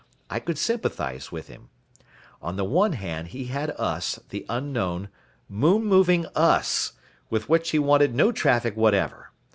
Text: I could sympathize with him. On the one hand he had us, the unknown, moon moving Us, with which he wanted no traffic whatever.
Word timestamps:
I 0.31 0.39
could 0.39 0.57
sympathize 0.57 1.31
with 1.31 1.47
him. 1.47 1.69
On 2.41 2.55
the 2.55 2.63
one 2.65 2.93
hand 2.93 3.27
he 3.27 3.45
had 3.45 3.69
us, 3.79 4.19
the 4.29 4.47
unknown, 4.49 5.09
moon 5.47 5.85
moving 5.85 6.25
Us, 6.33 6.93
with 7.29 7.47
which 7.47 7.69
he 7.69 7.77
wanted 7.77 8.15
no 8.15 8.31
traffic 8.31 8.75
whatever. 8.75 9.29